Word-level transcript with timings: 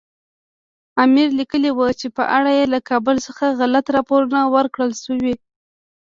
امیر 1.03 1.27
لیکلي 1.39 1.71
وو 1.73 1.87
چې 1.99 2.07
په 2.17 2.23
اړه 2.37 2.51
یې 2.57 2.65
له 2.73 2.79
کابل 2.89 3.15
څخه 3.27 3.55
غلط 3.59 3.85
راپورونه 3.95 4.41
ورکړل 4.55 4.91
شوي. 5.03 5.35